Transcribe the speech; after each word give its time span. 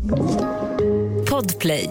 Podplay. 0.00 1.86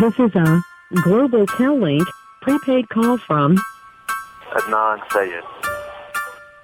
This 0.00 0.18
is 0.18 0.34
a 0.34 0.62
Global 1.02 1.46
Cal-Link 1.46 2.02
prepaid 2.42 2.90
call 2.90 3.16
from 3.16 3.56
Adnan 4.52 5.00
Sayed. 5.12 5.42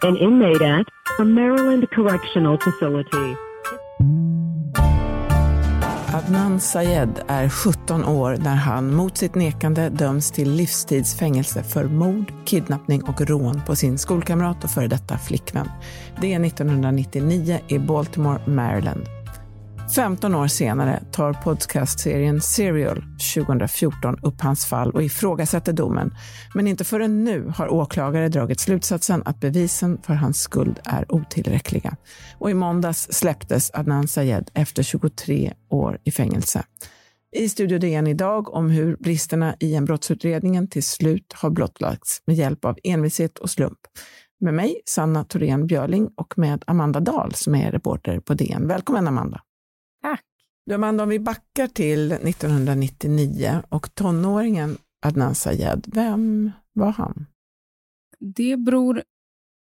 an 0.02 0.16
inmate 0.16 0.60
at 0.60 0.86
a 1.18 1.24
Maryland 1.24 1.90
Correctional 1.90 2.58
Facility. 2.58 3.36
Adnan 6.14 6.60
Sayed 6.60 7.20
är 7.26 7.48
17 7.48 8.04
år 8.04 8.36
när 8.36 8.54
han 8.54 8.94
mot 8.94 9.16
sitt 9.16 9.34
nekande 9.34 9.88
döms 9.88 10.30
till 10.30 10.50
livstidsfängelse 10.50 11.62
för 11.62 11.84
mord, 11.84 12.32
kidnappning 12.44 13.02
och 13.02 13.20
rån 13.20 13.62
på 13.66 13.76
sin 13.76 13.98
skolkamrat 13.98 14.64
och 14.64 14.70
före 14.70 14.86
detta 14.86 15.18
flickvän. 15.18 15.70
Det 16.20 16.34
är 16.34 16.44
1999 16.44 17.60
i 17.68 17.78
Baltimore, 17.78 18.40
Maryland. 18.46 19.17
15 19.94 20.34
år 20.34 20.46
senare 20.46 21.02
tar 21.12 21.32
podcastserien 21.32 22.40
Serial 22.40 23.04
2014 23.34 24.18
upp 24.22 24.40
hans 24.40 24.66
fall 24.66 24.90
och 24.90 25.02
ifrågasätter 25.02 25.72
domen. 25.72 26.14
Men 26.54 26.66
inte 26.66 26.84
förrän 26.84 27.24
nu 27.24 27.52
har 27.56 27.68
åklagare 27.68 28.28
dragit 28.28 28.60
slutsatsen 28.60 29.22
att 29.24 29.40
bevisen 29.40 29.98
för 30.02 30.14
hans 30.14 30.40
skuld 30.40 30.80
är 30.84 31.12
otillräckliga. 31.12 31.96
Och 32.38 32.50
i 32.50 32.54
måndags 32.54 33.08
släpptes 33.10 33.70
Adnan 33.74 34.08
Sayed 34.08 34.50
efter 34.54 34.82
23 34.82 35.52
år 35.70 35.98
i 36.04 36.10
fängelse. 36.10 36.64
I 37.36 37.48
Studio 37.48 37.78
DN 37.78 38.06
idag 38.06 38.54
om 38.54 38.70
hur 38.70 38.96
bristerna 38.96 39.54
i 39.60 39.74
en 39.74 39.84
brottsutredningen 39.84 40.68
till 40.68 40.84
slut 40.84 41.32
har 41.36 41.50
blottlagts 41.50 42.22
med 42.26 42.36
hjälp 42.36 42.64
av 42.64 42.78
envishet 42.84 43.38
och 43.38 43.50
slump. 43.50 43.78
Med 44.40 44.54
mig, 44.54 44.80
Sanna 44.84 45.24
Thorén 45.24 45.66
Björling 45.66 46.08
och 46.16 46.38
med 46.38 46.64
Amanda 46.66 47.00
Dahl 47.00 47.34
som 47.34 47.54
är 47.54 47.72
reporter 47.72 48.20
på 48.20 48.34
DN. 48.34 48.68
Välkommen 48.68 49.08
Amanda! 49.08 49.40
Du 50.68 50.74
Amanda, 50.74 51.02
om 51.02 51.08
vi 51.08 51.18
backar 51.18 51.66
till 51.66 52.12
1999 52.12 53.62
och 53.68 53.94
tonåringen 53.94 54.76
Adnan 55.06 55.34
Sayed, 55.34 55.86
vem 55.86 56.50
var 56.72 56.90
han? 56.90 57.26
Det 58.18 58.56
beror 58.56 59.02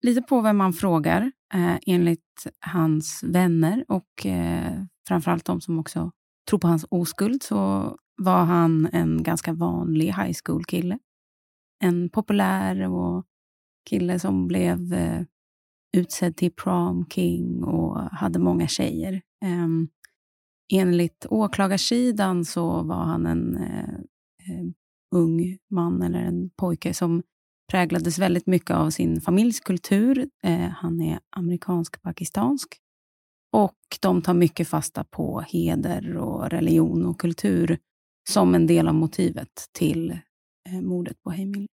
lite 0.03 0.23
på 0.23 0.41
vem 0.41 0.57
man 0.57 0.73
frågar. 0.73 1.33
Eh, 1.55 1.77
enligt 1.87 2.47
hans 2.67 3.23
vänner 3.23 3.85
och 3.89 4.27
eh, 4.27 4.85
framförallt 5.09 5.45
de 5.45 5.61
som 5.61 5.79
också 5.79 6.11
tror 6.51 6.59
på 6.59 6.69
hans 6.69 6.87
oskuld 6.91 7.43
så 7.43 7.97
var 8.17 8.45
han 8.45 8.89
en 8.93 9.23
ganska 9.23 9.53
vanlig 9.53 10.07
high 10.07 10.37
school-kille. 10.45 10.99
En 11.83 12.11
populär 12.11 12.89
och 12.89 13.25
kille 13.91 14.19
som 14.19 14.49
blev 14.49 14.95
eh, 14.95 15.23
utsedd 15.97 16.37
till 16.37 16.53
prom 16.53 17.07
king 17.11 17.65
och 17.65 18.01
hade 18.01 18.39
många 18.39 18.69
tjejer. 18.69 19.23
Um, 19.45 19.89
enligt 20.71 21.27
åklagarsidan 21.31 22.45
så 22.45 22.83
var 22.83 23.05
han 23.05 23.27
en 23.27 23.57
eh, 23.57 23.95
eh, 24.49 24.67
ung 25.15 25.59
man 25.71 26.03
eller 26.03 26.19
en 26.19 26.51
pojke 26.51 26.95
som 26.95 27.23
präglades 27.71 28.19
väldigt 28.19 28.47
mycket 28.47 28.71
av 28.71 28.91
sin 28.91 29.21
familjs 29.21 29.61
kultur. 29.61 30.29
Eh, 30.43 30.69
han 30.69 31.01
är 31.01 31.21
amerikansk-pakistansk. 31.37 32.69
Och 33.53 33.79
de 34.01 34.23
tar 34.23 34.35
mycket 34.35 34.69
fasta 34.69 35.05
på 35.05 35.41
heder 35.41 36.17
och 36.17 36.51
religion 36.51 37.07
och 37.07 37.21
kultur 37.21 37.79
som 38.29 38.55
en 38.55 38.67
del 38.67 38.89
av 38.89 38.95
motivet 38.95 39.69
till 39.73 40.11
eh, 40.69 40.81
mordet 40.81 41.23
på 41.23 41.31
Hei 41.31 41.47
Min 41.47 41.59
Lee. 41.59 41.69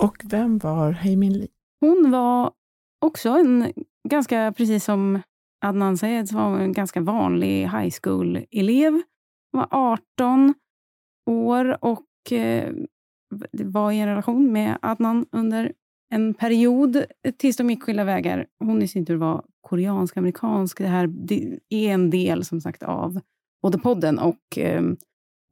Och 0.00 0.16
vem 0.24 0.58
var 0.58 0.92
Hei 0.92 1.16
Min 1.16 1.32
Lee? 1.32 1.48
Hon 1.80 2.10
var 2.10 2.52
också 3.00 3.28
en, 3.28 3.72
ganska 4.08 4.52
precis 4.56 4.84
som 4.84 5.22
Adnan 5.64 5.98
Sayed, 5.98 6.32
var 6.32 6.58
en 6.58 6.72
ganska 6.72 7.00
vanlig 7.00 7.62
high 7.68 7.94
school-elev. 8.02 8.92
Hon 9.52 9.60
var 9.60 9.68
18 9.70 10.54
år 11.30 11.84
och 11.84 12.32
eh, 12.32 12.72
var 13.52 13.92
i 13.92 13.98
en 13.98 14.08
relation 14.08 14.52
med 14.52 14.78
Adnan 14.82 15.26
under 15.32 15.72
en 16.10 16.34
period 16.34 16.96
eh, 16.96 17.32
tills 17.36 17.56
de 17.56 17.70
gick 17.70 17.82
skilda 17.82 18.04
vägar. 18.04 18.46
Hon 18.58 18.82
i 18.82 18.88
sin 18.88 19.06
tur 19.06 19.16
var 19.16 19.44
koreansk-amerikansk. 19.60 20.78
Det 20.78 20.86
här 20.86 21.10
är 21.68 21.88
en 21.88 22.10
del 22.10 22.44
som 22.44 22.60
sagt 22.60 22.82
av 22.82 23.20
både 23.62 23.78
podden 23.78 24.18
och 24.18 24.58
eh, 24.58 24.82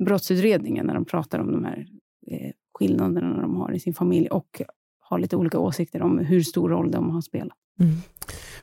brottsutredningen 0.05 0.87
när 0.87 0.95
de 0.95 1.05
pratar 1.05 1.39
om 1.39 1.53
de 1.53 1.65
här 1.65 1.87
eh, 2.27 2.51
skillnaderna 2.79 3.43
de 3.43 3.57
har 3.57 3.73
i 3.73 3.81
sin 3.81 3.95
familj 3.95 4.29
och 4.29 4.63
har 5.01 5.19
lite 5.19 5.37
olika 5.37 5.59
åsikter 5.59 6.03
om 6.03 6.19
hur 6.19 6.41
stor 6.41 6.69
roll 6.69 6.91
de 6.91 7.11
har 7.11 7.21
spelat. 7.21 7.59
Mm. 7.81 7.97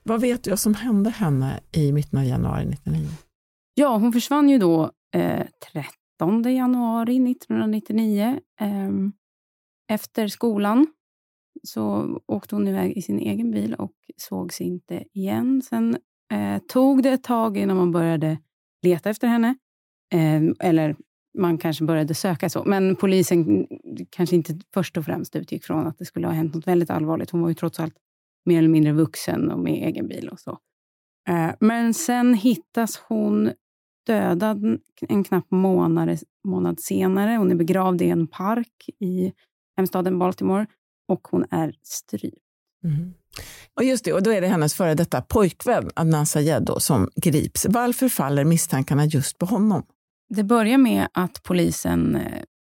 Vad 0.04 0.22
vet 0.22 0.44
du 0.44 0.58
som 0.58 0.74
hände 0.74 1.10
henne 1.10 1.60
i 1.72 1.92
mitten 1.92 2.20
av 2.20 2.26
januari 2.26 2.62
1999? 2.62 3.08
Ja, 3.74 3.98
hon 3.98 4.14
försvann 4.14 4.50
ju 4.50 4.58
då 4.58 4.92
eh, 5.16 5.46
13 5.74 6.54
januari 6.56 7.32
1999. 7.32 8.40
Eh, 8.62 8.90
efter 9.92 10.28
skolan 10.28 10.88
så 11.64 12.18
åkte 12.28 12.56
hon 12.56 12.68
iväg 12.68 12.98
i 12.98 13.02
sin 13.02 13.20
egen 13.20 13.52
bil 13.52 13.74
och 13.74 13.94
sågs 14.18 14.62
inte 14.62 15.04
igen. 15.14 15.62
Sen 15.62 15.98
eh, 16.34 16.62
tog 16.68 17.04
det 17.04 17.10
ett 17.10 17.24
tag 17.24 17.58
innan 17.58 17.78
man 17.78 17.92
började 17.92 18.38
leta 18.82 19.10
efter 19.10 19.28
henne. 19.28 19.56
Eh, 20.14 20.42
eller 20.60 20.96
man 21.38 21.58
kanske 21.58 21.84
började 21.84 22.16
söka 22.16 22.50
så. 22.50 22.64
Men 22.66 22.96
polisen 22.96 23.68
kanske 24.10 24.36
inte 24.36 24.60
först 24.74 24.98
och 24.98 25.06
främst 25.06 25.36
utgick 25.36 25.64
från 25.64 25.88
att 25.88 25.98
det 25.98 26.06
skulle 26.06 26.28
ha 26.28 26.34
hänt 26.34 26.56
något 26.56 26.68
väldigt 26.68 26.90
allvarligt. 26.90 27.30
Hon 27.30 27.42
var 27.42 27.50
ju 27.50 27.56
trots 27.56 27.80
allt 27.80 27.96
mer 28.46 28.58
eller 28.58 28.70
mindre 28.70 28.92
vuxen 28.92 29.52
och 29.52 29.60
med 29.60 29.74
egen 29.74 30.08
bil 30.08 30.30
och 30.30 30.40
så. 30.40 30.60
Eh, 31.30 31.52
men 31.60 31.94
sen 31.94 32.34
hittas 32.34 32.98
hon 32.98 33.52
dödad 34.08 34.80
en 35.02 35.24
knapp 35.24 35.52
månad, 35.52 36.20
månad 36.48 36.80
senare. 36.80 37.36
Hon 37.36 37.52
är 37.52 37.56
begravd 37.56 38.02
i 38.02 38.10
en 38.10 38.28
park 38.28 38.90
i 39.00 39.34
hemstaden 39.78 40.20
Baltimore 40.20 40.66
och 41.08 41.28
hon 41.28 41.46
är 41.52 41.74
strypt. 41.84 42.38
Mm. 42.84 43.14
Och 43.74 43.84
just 43.84 44.06
det, 44.06 44.14
och 44.14 44.24
då 44.24 44.32
är 44.32 44.42
det 44.42 44.48
hennes 44.48 44.74
före 44.74 44.94
detta 44.94 45.22
pojkvän 45.22 45.90
Adnan 45.96 46.26
Sayed 46.26 46.70
som 46.78 47.10
grips. 47.16 47.66
Varför 47.70 48.10
faller 48.10 48.46
misstankarna 48.46 49.06
just 49.06 49.38
på 49.38 49.46
honom? 49.46 49.84
Det 50.30 50.44
börjar 50.44 50.78
med 50.78 51.08
att 51.14 51.44
polisen 51.44 52.18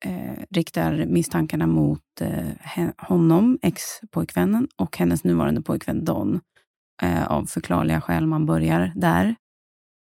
eh, 0.04 0.44
riktar 0.50 1.06
misstankarna 1.06 1.66
mot 1.66 2.00
eh, 2.20 2.88
honom, 2.98 3.58
ex-pojkvännen, 3.62 4.68
och 4.76 4.98
hennes 4.98 5.24
nuvarande 5.24 5.62
pojkvän 5.62 6.04
Don. 6.04 6.40
Eh, 7.02 7.26
av 7.26 7.46
förklarliga 7.46 8.00
skäl, 8.00 8.26
man 8.26 8.46
börjar 8.46 8.92
där. 8.94 9.34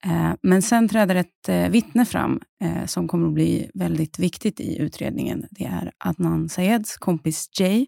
Eh, 0.05 0.33
men 0.43 0.63
sen 0.63 0.89
träder 0.89 1.15
ett 1.15 1.49
eh, 1.49 1.69
vittne 1.69 2.05
fram 2.05 2.41
eh, 2.65 2.87
som 2.87 3.09
kommer 3.09 3.27
att 3.29 3.35
bli 3.35 3.71
väldigt 3.75 4.19
viktigt 4.19 4.61
i 4.61 4.79
utredningen. 4.79 5.47
Det 5.51 5.65
är 5.65 5.93
Adnan 5.99 6.49
Sayeds 6.49 6.97
kompis 6.97 7.51
Jay, 7.61 7.87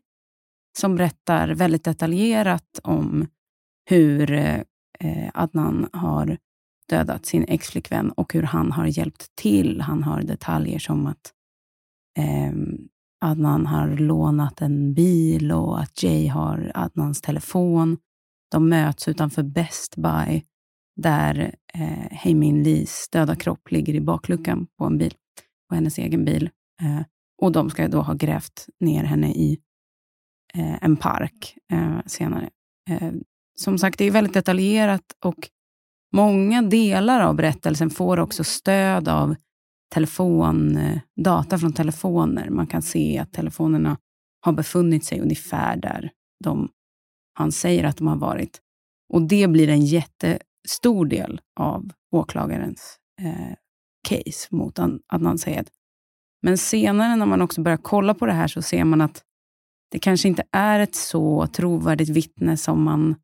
som 0.78 0.96
berättar 0.96 1.48
väldigt 1.48 1.84
detaljerat 1.84 2.80
om 2.82 3.26
hur 3.90 4.32
eh, 4.32 4.60
eh, 5.00 5.30
Adnan 5.34 5.88
har 5.92 6.38
dödat 6.88 7.26
sin 7.26 7.44
exflickvän 7.48 8.10
och 8.10 8.34
hur 8.34 8.42
han 8.42 8.72
har 8.72 8.86
hjälpt 8.86 9.36
till. 9.36 9.80
Han 9.80 10.02
har 10.02 10.22
detaljer 10.22 10.78
som 10.78 11.06
att 11.06 11.32
eh, 12.20 12.52
Adnan 13.20 13.66
har 13.66 13.88
lånat 13.88 14.60
en 14.60 14.94
bil 14.94 15.52
och 15.52 15.80
att 15.80 16.02
Jay 16.02 16.26
har 16.26 16.72
Adnans 16.74 17.20
telefon. 17.20 17.98
De 18.50 18.68
möts 18.68 19.08
utanför 19.08 19.42
Best 19.42 19.96
Buy 19.96 20.42
där 20.96 21.54
eh, 21.74 22.10
Heimin 22.10 22.62
Lees 22.62 23.08
döda 23.12 23.36
kropp 23.36 23.70
ligger 23.70 23.94
i 23.94 24.00
bakluckan 24.00 24.66
på 24.78 24.84
en 24.84 24.98
bil, 24.98 25.14
på 25.68 25.74
hennes 25.74 25.98
egen 25.98 26.24
bil. 26.24 26.50
Eh, 26.82 27.02
och 27.42 27.52
de 27.52 27.70
ska 27.70 27.88
då 27.88 28.02
ha 28.02 28.14
grävt 28.14 28.66
ner 28.80 29.04
henne 29.04 29.32
i 29.32 29.58
eh, 30.54 30.84
en 30.84 30.96
park 30.96 31.56
eh, 31.72 31.98
senare. 32.06 32.50
Eh, 32.90 33.12
som 33.56 33.78
sagt, 33.78 33.98
det 33.98 34.04
är 34.04 34.10
väldigt 34.10 34.34
detaljerat 34.34 35.04
och 35.24 35.48
många 36.12 36.62
delar 36.62 37.20
av 37.20 37.34
berättelsen 37.34 37.90
får 37.90 38.20
också 38.20 38.44
stöd 38.44 39.08
av 39.08 39.34
telefon, 39.90 40.76
eh, 40.76 41.00
data 41.16 41.58
från 41.58 41.72
telefoner. 41.72 42.50
Man 42.50 42.66
kan 42.66 42.82
se 42.82 43.18
att 43.18 43.32
telefonerna 43.32 43.96
har 44.40 44.52
befunnit 44.52 45.04
sig 45.04 45.20
ungefär 45.20 45.76
där 45.76 46.10
de, 46.44 46.68
han 47.34 47.52
säger 47.52 47.84
att 47.84 47.96
de 47.96 48.06
har 48.06 48.16
varit. 48.16 48.60
Och 49.12 49.22
Det 49.22 49.48
blir 49.48 49.68
en 49.68 49.84
jättestor 49.84 51.06
del 51.06 51.40
av 51.60 51.90
åklagarens 52.12 52.96
eh, 53.22 53.54
case 54.08 54.48
mot 54.50 54.78
Adnan 55.08 55.38
Sayed. 55.38 55.68
Men 56.42 56.58
senare 56.58 57.16
när 57.16 57.26
man 57.26 57.42
också 57.42 57.62
börjar 57.62 57.78
kolla 57.82 58.14
på 58.14 58.26
det 58.26 58.32
här 58.32 58.48
så 58.48 58.62
ser 58.62 58.84
man 58.84 59.00
att 59.00 59.22
det 59.90 59.98
kanske 59.98 60.28
inte 60.28 60.42
är 60.52 60.80
ett 60.80 60.94
så 60.94 61.46
trovärdigt 61.46 62.08
vittne 62.08 62.56
som 62.56 62.82
man 62.82 63.14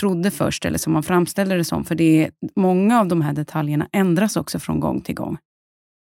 trodde 0.00 0.30
först, 0.30 0.64
eller 0.64 0.78
som 0.78 0.92
man 0.92 1.02
framställde 1.02 1.56
det 1.56 1.64
som. 1.64 1.84
För 1.84 1.94
det 1.94 2.24
är, 2.24 2.30
många 2.56 3.00
av 3.00 3.08
de 3.08 3.20
här 3.20 3.32
detaljerna 3.32 3.88
ändras 3.92 4.36
också 4.36 4.58
från 4.58 4.80
gång 4.80 5.00
till 5.00 5.14
gång. 5.14 5.38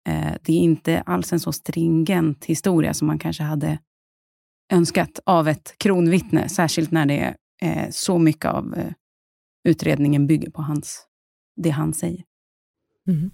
Eh, 0.07 0.33
det 0.42 0.54
är 0.54 0.59
inte 0.59 1.01
alls 1.01 1.33
en 1.33 1.39
så 1.39 1.51
stringent 1.51 2.45
historia 2.45 2.94
som 2.94 3.07
man 3.07 3.19
kanske 3.19 3.44
hade 3.44 3.80
önskat 4.74 5.19
av 5.25 5.48
ett 5.48 5.75
kronvittne, 5.77 6.50
särskilt 6.50 6.92
när 6.92 7.06
det 7.06 7.19
är 7.19 7.36
eh, 7.62 7.89
så 7.92 8.18
mycket 8.18 8.45
av 8.45 8.74
eh, 8.77 8.92
utredningen 9.68 10.27
bygger 10.27 10.51
på 10.51 10.62
hans, 10.62 11.07
det 11.56 11.69
han 11.69 11.94
säger. 11.94 12.24
Mm. 13.07 13.31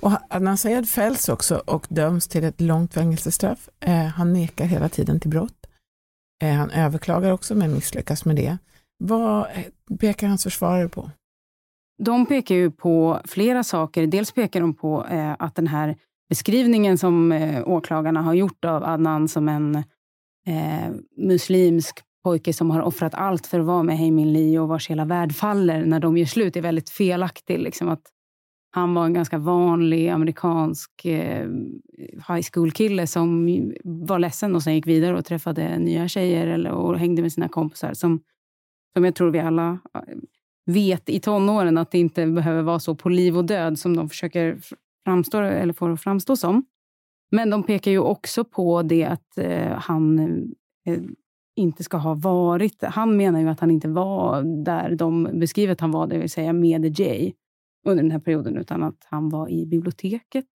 Och 0.00 0.12
Adnan 0.30 0.58
Sayed 0.58 0.88
fälls 0.88 1.28
också 1.28 1.62
och 1.66 1.86
döms 1.90 2.28
till 2.28 2.44
ett 2.44 2.60
långt 2.60 2.94
fängelsestraff. 2.94 3.68
Eh, 3.80 4.04
han 4.04 4.32
nekar 4.32 4.64
hela 4.64 4.88
tiden 4.88 5.20
till 5.20 5.30
brott. 5.30 5.66
Eh, 6.42 6.54
han 6.54 6.70
överklagar 6.70 7.30
också 7.30 7.54
men 7.54 7.74
misslyckas 7.74 8.24
med 8.24 8.36
det. 8.36 8.58
Vad 8.98 9.46
pekar 10.00 10.28
hans 10.28 10.42
försvarare 10.42 10.88
på? 10.88 11.10
De 11.98 12.26
pekar 12.26 12.54
ju 12.54 12.70
på 12.70 13.20
flera 13.24 13.64
saker. 13.64 14.06
Dels 14.06 14.32
pekar 14.32 14.60
de 14.60 14.74
på 14.74 15.06
eh, 15.06 15.36
att 15.38 15.54
den 15.54 15.66
här 15.66 15.96
beskrivningen 16.28 16.98
som 16.98 17.32
eh, 17.32 17.68
åklagarna 17.68 18.22
har 18.22 18.34
gjort 18.34 18.64
av 18.64 18.84
Adnan 18.84 19.28
som 19.28 19.48
en 19.48 19.76
eh, 20.46 20.90
muslimsk 21.16 22.00
pojke 22.24 22.52
som 22.52 22.70
har 22.70 22.82
offrat 22.82 23.14
allt 23.14 23.46
för 23.46 23.60
att 23.60 23.66
vara 23.66 23.82
med 23.82 23.98
Heimin 23.98 24.32
Lee 24.32 24.58
och 24.58 24.68
vars 24.68 24.90
hela 24.90 25.04
värld 25.04 25.34
faller 25.34 25.84
när 25.84 26.00
de 26.00 26.16
gör 26.16 26.26
slut 26.26 26.56
är 26.56 26.60
väldigt 26.60 26.90
felaktig. 26.90 27.58
Liksom 27.58 27.88
att 27.88 28.02
han 28.70 28.94
var 28.94 29.04
en 29.04 29.14
ganska 29.14 29.38
vanlig 29.38 30.08
amerikansk 30.08 31.04
eh, 31.04 31.48
high 32.28 32.46
school-kille 32.52 33.06
som 33.06 33.46
var 33.84 34.18
ledsen 34.18 34.54
och 34.54 34.62
sen 34.62 34.74
gick 34.74 34.86
vidare 34.86 35.18
och 35.18 35.24
träffade 35.24 35.78
nya 35.78 36.08
tjejer 36.08 36.46
eller, 36.46 36.70
och 36.70 36.98
hängde 36.98 37.22
med 37.22 37.32
sina 37.32 37.48
kompisar. 37.48 37.94
Som, 37.94 38.20
som 38.96 39.04
jag 39.04 39.14
tror 39.14 39.30
vi 39.30 39.38
alla 39.38 39.78
eh, 39.94 40.00
vet 40.66 41.08
i 41.08 41.20
tonåren 41.20 41.78
att 41.78 41.90
det 41.90 41.98
inte 41.98 42.26
behöver 42.26 42.62
vara 42.62 42.80
så 42.80 42.94
på 42.94 43.08
liv 43.08 43.36
och 43.36 43.44
död 43.44 43.78
som 43.78 43.96
de 43.96 44.08
försöker 44.08 44.58
framstår 45.04 45.42
eller 45.42 45.72
får 45.72 45.90
att 45.90 46.00
framstå 46.00 46.36
som. 46.36 46.66
Men 47.30 47.50
de 47.50 47.62
pekar 47.62 47.90
ju 47.90 47.98
också 47.98 48.44
på 48.44 48.82
det 48.82 49.04
att 49.04 49.38
eh, 49.38 49.72
han 49.72 50.18
eh, 50.86 51.00
inte 51.56 51.84
ska 51.84 51.96
ha 51.96 52.14
varit... 52.14 52.82
Han 52.82 53.16
menar 53.16 53.40
ju 53.40 53.48
att 53.48 53.60
han 53.60 53.70
inte 53.70 53.88
var 53.88 54.42
där 54.64 54.96
de 54.96 55.28
beskriver 55.32 55.72
att 55.72 55.80
han 55.80 55.90
var, 55.90 56.06
det 56.06 56.18
vill 56.18 56.30
säga 56.30 56.52
med 56.52 57.00
Jay 57.00 57.32
under 57.86 58.02
den 58.02 58.12
här 58.12 58.18
perioden, 58.18 58.56
utan 58.56 58.82
att 58.82 59.06
han 59.10 59.28
var 59.28 59.48
i 59.48 59.66
biblioteket. 59.66 60.46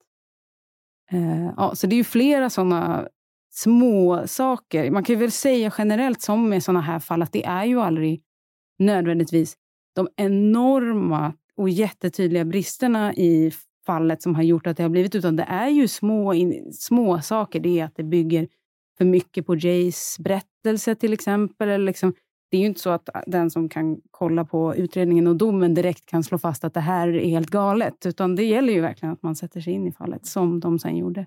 Eh, 1.12 1.50
ja, 1.58 1.76
så 1.76 1.88
det 1.88 1.96
är 1.96 1.98
ju 1.98 2.04
flera 2.04 2.50
såna 2.50 3.08
små 3.52 4.28
saker. 4.28 4.92
Man 4.92 5.04
kan 5.04 5.20
väl 5.20 5.32
säga 5.32 5.74
generellt, 5.78 6.22
som 6.22 6.50
med 6.50 6.64
såna 6.64 6.82
här 6.82 7.00
fall, 7.00 7.22
att 7.22 7.32
det 7.32 7.46
är 7.46 7.66
ju 7.66 7.82
aldrig 7.82 8.22
nödvändigtvis 8.80 9.58
de 9.96 10.08
enorma 10.16 11.34
och 11.56 11.70
jättetydliga 11.70 12.46
bristerna 12.46 13.14
i 13.14 13.52
fallet 13.90 14.22
som 14.22 14.36
har 14.36 14.44
gjort 14.44 14.68
att 14.68 14.78
det 14.78 14.84
har 14.84 14.90
blivit, 14.90 15.16
utan 15.16 15.36
det 15.36 15.44
är 15.44 15.70
ju 15.70 15.88
små, 15.88 16.34
små 16.74 17.22
saker. 17.22 17.60
Det 17.60 17.80
är 17.80 17.86
att 17.86 17.96
det 17.96 18.04
bygger 18.04 18.48
för 18.98 19.06
mycket 19.06 19.46
på 19.46 19.56
Jays 19.56 20.18
berättelse 20.20 20.96
till 20.96 21.14
exempel. 21.14 21.70
Eller 21.70 21.86
liksom, 21.86 22.14
det 22.52 22.58
är 22.58 22.62
ju 22.62 22.68
inte 22.68 22.80
så 22.80 22.90
att 22.90 23.10
den 23.28 23.52
som 23.52 23.70
kan 23.70 24.02
kolla 24.12 24.46
på 24.46 24.76
utredningen 24.76 25.28
och 25.28 25.36
domen 25.36 25.74
direkt 25.74 26.06
kan 26.06 26.24
slå 26.24 26.38
fast 26.38 26.64
att 26.64 26.74
det 26.74 26.80
här 26.80 27.08
är 27.08 27.30
helt 27.30 27.50
galet. 27.50 28.06
Utan 28.06 28.36
det 28.36 28.44
gäller 28.44 28.74
ju 28.74 28.82
verkligen 28.82 29.14
att 29.14 29.24
man 29.24 29.36
sätter 29.36 29.62
sig 29.62 29.74
in 29.74 29.88
i 29.88 29.92
fallet, 29.92 30.26
som 30.26 30.60
de 30.60 30.80
sen 30.80 30.98
gjorde. 30.98 31.26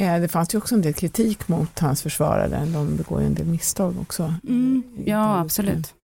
Ja, 0.00 0.18
det 0.18 0.28
fanns 0.28 0.54
ju 0.54 0.58
också 0.58 0.74
en 0.74 0.82
del 0.82 0.94
kritik 0.94 1.48
mot 1.48 1.78
hans 1.78 2.02
försvarare. 2.02 2.66
De 2.72 2.96
begår 2.96 3.20
ju 3.20 3.26
en 3.26 3.34
del 3.34 3.46
misstag 3.46 3.94
också. 4.00 4.34
Mm, 4.48 4.82
ja, 5.04 5.38
absolut. 5.38 5.94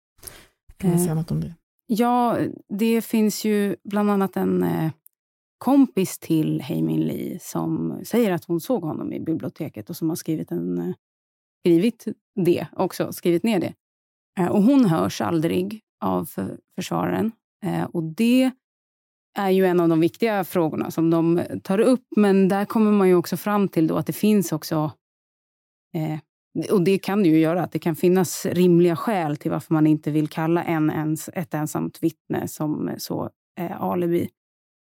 Kan 0.77 0.91
man 0.91 0.99
säga 0.99 1.15
något 1.15 1.31
om 1.31 1.41
det? 1.41 1.55
Ja, 1.87 2.39
det 2.69 3.05
finns 3.05 3.45
ju 3.45 3.77
bland 3.85 4.11
annat 4.11 4.37
en 4.37 4.63
eh, 4.63 4.91
kompis 5.59 6.19
till 6.19 6.61
Hei 6.61 6.83
Min 6.83 7.07
Lee 7.07 7.39
som 7.41 8.01
säger 8.05 8.33
att 8.33 8.45
hon 8.45 8.61
såg 8.61 8.83
honom 8.83 9.13
i 9.13 9.21
biblioteket 9.21 9.91
och 9.91 9.97
som 9.97 10.09
har 10.09 10.17
skrivit, 10.17 10.51
en, 10.51 10.79
eh, 10.79 10.95
skrivit 11.61 12.05
det 12.45 12.67
också, 12.73 13.13
skrivit 13.13 13.43
ner 13.43 13.61
det. 13.61 13.75
Eh, 14.41 14.49
och 14.49 14.63
hon 14.63 14.85
hörs 14.85 15.21
aldrig 15.21 15.81
av 16.05 16.29
försvararen. 16.77 17.33
Eh, 17.65 17.85
och 17.85 18.03
det 18.03 18.51
är 19.39 19.51
ju 19.51 19.67
en 19.67 19.81
av 19.81 19.89
de 19.89 20.01
viktiga 20.01 20.45
frågorna 20.45 20.91
som 20.91 21.11
de 21.11 21.43
tar 21.63 21.79
upp. 21.79 22.05
Men 22.17 22.49
där 22.49 22.65
kommer 22.65 22.93
man 22.93 23.09
ju 23.09 23.15
också 23.15 23.37
fram 23.37 23.69
till 23.69 23.87
då 23.87 23.97
att 23.97 24.07
det 24.07 24.13
finns 24.13 24.53
också 24.53 24.93
och 26.71 26.83
det 26.83 26.99
kan 26.99 27.23
det 27.23 27.29
ju 27.29 27.39
göra, 27.39 27.63
att 27.63 27.73
det 27.73 27.79
kan 27.79 27.97
finnas 27.97 28.47
rimliga 28.47 28.97
skäl 28.97 29.37
till 29.37 29.51
varför 29.51 29.75
man 29.75 29.87
inte 29.87 30.11
vill 30.11 30.29
kalla 30.29 30.65
en 30.65 30.91
ens, 30.91 31.29
ett 31.29 31.55
ensamt 31.55 32.03
vittne 32.03 32.49
som 32.49 32.91
så 32.99 33.31
eh, 33.61 33.83
alibi. 33.83 34.29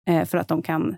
Eh, 0.07 0.25
för 0.25 0.38
att 0.38 0.48
de 0.48 0.62
kan 0.62 0.98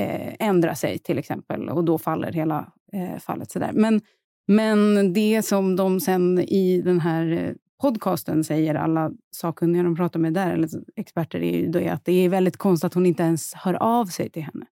eh, 0.00 0.34
ändra 0.38 0.74
sig 0.74 0.98
till 0.98 1.18
exempel 1.18 1.68
och 1.68 1.84
då 1.84 1.98
faller 1.98 2.32
hela 2.32 2.72
eh, 2.92 3.18
fallet. 3.18 3.50
Sådär. 3.50 3.70
Men, 3.74 4.00
men 4.48 5.12
det 5.12 5.42
som 5.42 5.76
de 5.76 6.00
sen 6.00 6.38
i 6.38 6.82
den 6.84 7.00
här 7.00 7.32
eh, 7.32 7.52
podcasten 7.82 8.44
säger, 8.44 8.74
alla 8.74 9.10
sakkunniga 9.36 9.82
de 9.82 9.96
pratar 9.96 10.20
med 10.20 10.34
där, 10.34 10.52
eller 10.52 10.68
experter, 10.96 11.42
är 11.42 11.80
ju 11.80 11.88
att 11.88 12.04
det 12.04 12.12
är 12.12 12.28
väldigt 12.28 12.56
konstigt 12.56 12.86
att 12.86 12.94
hon 12.94 13.06
inte 13.06 13.22
ens 13.22 13.54
hör 13.54 13.74
av 13.74 14.06
sig 14.06 14.30
till 14.30 14.42
henne. 14.42 14.66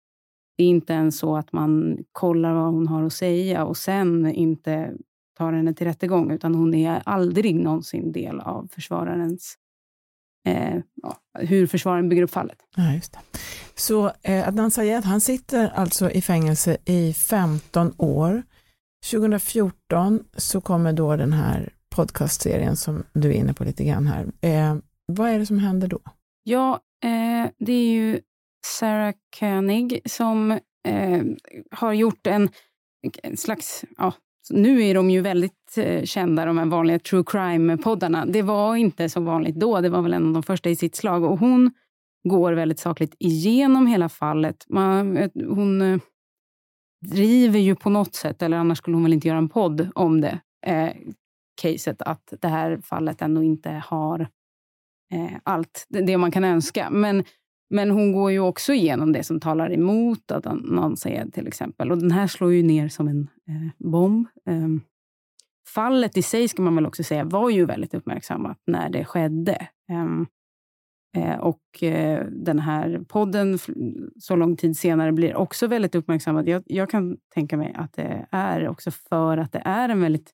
Det 0.56 0.64
är 0.64 0.68
inte 0.68 0.92
ens 0.92 1.18
så 1.18 1.36
att 1.36 1.52
man 1.52 1.98
kollar 2.12 2.54
vad 2.54 2.72
hon 2.72 2.88
har 2.88 3.02
att 3.02 3.12
säga 3.12 3.64
och 3.64 3.76
sen 3.76 4.26
inte 4.26 4.92
tar 5.38 5.52
henne 5.52 5.74
till 5.74 5.86
rättegång, 5.86 6.30
utan 6.30 6.54
hon 6.54 6.74
är 6.74 7.02
aldrig 7.04 7.54
någonsin 7.54 8.12
del 8.12 8.40
av 8.40 8.68
försvararens 8.72 9.58
eh, 10.44 10.76
ja, 11.02 11.16
hur 11.38 11.66
försvararen 11.66 12.08
bygger 12.08 12.22
upp 12.22 12.30
fallet. 12.30 12.58
Ja, 12.76 12.92
just 12.92 13.12
det. 13.12 13.18
Så 13.74 14.12
eh, 14.22 14.48
Adnan 14.48 14.70
Sayed, 14.70 15.04
han 15.04 15.20
sitter 15.20 15.68
alltså 15.74 16.10
i 16.10 16.22
fängelse 16.22 16.76
i 16.84 17.14
15 17.14 17.94
år. 17.98 18.42
2014 19.10 20.24
så 20.36 20.60
kommer 20.60 20.92
då 20.92 21.16
den 21.16 21.32
här 21.32 21.72
podcastserien 21.96 22.76
som 22.76 23.04
du 23.12 23.28
är 23.28 23.34
inne 23.34 23.54
på 23.54 23.64
lite 23.64 23.84
grann 23.84 24.06
här. 24.06 24.26
Eh, 24.40 24.76
vad 25.06 25.30
är 25.30 25.38
det 25.38 25.46
som 25.46 25.58
händer 25.58 25.88
då? 25.88 26.00
Ja, 26.42 26.80
eh, 27.04 27.50
det 27.58 27.72
är 27.72 27.92
ju 27.92 28.20
Sarah 28.66 29.14
Koenig 29.38 30.00
som 30.04 30.50
eh, 30.88 31.22
har 31.70 31.92
gjort 31.92 32.26
en, 32.26 32.48
en 33.22 33.36
slags 33.36 33.84
ja, 33.96 34.12
nu 34.50 34.82
är 34.82 34.94
de 34.94 35.10
ju 35.10 35.20
väldigt 35.20 35.78
eh, 35.78 36.04
kända, 36.04 36.44
de 36.44 36.58
här 36.58 36.66
vanliga 36.66 36.98
true 36.98 37.22
crime-poddarna. 37.22 38.26
Det 38.26 38.42
var 38.42 38.76
inte 38.76 39.08
så 39.08 39.20
vanligt 39.20 39.54
då. 39.54 39.80
Det 39.80 39.88
var 39.88 40.02
väl 40.02 40.14
en 40.14 40.26
av 40.26 40.32
de 40.32 40.42
första 40.42 40.70
i 40.70 40.76
sitt 40.76 40.96
slag. 40.96 41.24
Och 41.24 41.38
hon 41.38 41.70
går 42.28 42.52
väldigt 42.52 42.78
sakligt 42.78 43.14
igenom 43.18 43.86
hela 43.86 44.08
fallet. 44.08 44.64
Man, 44.68 45.30
hon 45.34 45.82
eh, 45.82 45.98
driver 47.06 47.58
ju 47.58 47.74
på 47.74 47.90
något 47.90 48.14
sätt, 48.14 48.42
eller 48.42 48.56
annars 48.56 48.78
skulle 48.78 48.96
hon 48.96 49.04
väl 49.04 49.12
inte 49.12 49.28
göra 49.28 49.38
en 49.38 49.48
podd 49.48 49.88
om 49.94 50.20
det, 50.20 50.40
eh, 50.66 50.90
caset 51.62 52.02
att 52.02 52.32
det 52.40 52.48
här 52.48 52.80
fallet 52.82 53.22
ändå 53.22 53.42
inte 53.42 53.82
har 53.86 54.20
eh, 55.12 55.32
allt 55.42 55.86
det 55.88 56.16
man 56.16 56.30
kan 56.30 56.44
önska. 56.44 56.90
Men 56.90 57.24
men 57.70 57.90
hon 57.90 58.12
går 58.12 58.30
ju 58.30 58.40
också 58.40 58.72
igenom 58.72 59.12
det 59.12 59.24
som 59.24 59.40
talar 59.40 59.72
emot 59.72 60.30
att 60.30 60.44
någon 60.44 60.96
säger 60.96 61.30
till 61.30 61.46
exempel. 61.46 61.90
Och 61.90 61.98
den 61.98 62.10
här 62.10 62.26
slår 62.26 62.52
ju 62.52 62.62
ner 62.62 62.88
som 62.88 63.08
en 63.08 63.28
eh, 63.48 63.88
bomb. 63.90 64.26
Eh, 64.48 64.68
fallet 65.74 66.16
i 66.16 66.22
sig 66.22 66.48
ska 66.48 66.62
man 66.62 66.74
väl 66.74 66.86
också 66.86 67.04
säga 67.04 67.24
var 67.24 67.50
ju 67.50 67.64
väldigt 67.64 67.94
uppmärksammat 67.94 68.58
när 68.66 68.90
det 68.90 69.04
skedde. 69.04 69.68
Ehm, 69.90 70.26
eh, 71.16 71.38
och 71.38 71.82
eh, 71.82 72.26
den 72.30 72.58
här 72.58 73.04
podden 73.08 73.58
så 74.20 74.36
lång 74.36 74.56
tid 74.56 74.76
senare 74.76 75.12
blir 75.12 75.36
också 75.36 75.66
väldigt 75.66 75.94
uppmärksammad. 75.94 76.48
Jag, 76.48 76.62
jag 76.66 76.90
kan 76.90 77.16
tänka 77.34 77.56
mig 77.56 77.72
att 77.74 77.92
det 77.92 78.26
är 78.30 78.68
också 78.68 78.90
för 78.90 79.38
att 79.38 79.52
det 79.52 79.62
är 79.64 79.88
en 79.88 80.00
väldigt... 80.00 80.30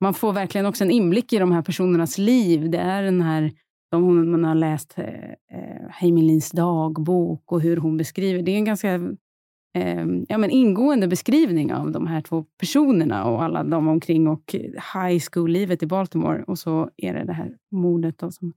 Man 0.00 0.14
får 0.14 0.32
verkligen 0.32 0.66
också 0.66 0.84
en 0.84 0.90
inblick 0.90 1.32
i 1.32 1.38
de 1.38 1.52
här 1.52 1.62
personernas 1.62 2.18
liv. 2.18 2.70
Det 2.70 2.78
är 2.78 3.02
den 3.02 3.20
här 3.20 3.52
om 3.90 4.30
man 4.30 4.44
har 4.44 4.54
läst 4.54 4.98
eh, 4.98 5.30
eh 5.30 5.88
Heimelins 5.90 6.50
dagbok 6.50 7.52
och 7.52 7.60
hur 7.60 7.76
hon 7.76 7.96
beskriver. 7.96 8.42
Det 8.42 8.52
är 8.52 8.56
en 8.56 8.64
ganska 8.64 8.94
eh, 9.74 10.06
ja, 10.28 10.38
men 10.38 10.50
ingående 10.50 11.08
beskrivning 11.08 11.72
av 11.72 11.92
de 11.92 12.06
här 12.06 12.20
två 12.20 12.44
personerna 12.60 13.24
och 13.24 13.42
alla 13.42 13.64
de 13.64 13.88
omkring 13.88 14.28
och 14.28 14.54
high 14.94 15.22
school-livet 15.32 15.82
i 15.82 15.86
Baltimore. 15.86 16.44
Och 16.46 16.58
så 16.58 16.90
är 16.96 17.14
det 17.14 17.24
det 17.24 17.32
här 17.32 17.56
mordet 17.70 18.18
då, 18.18 18.30
som 18.30 18.52